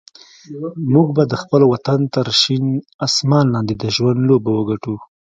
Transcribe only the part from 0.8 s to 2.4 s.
موږ به د خپل وطن تر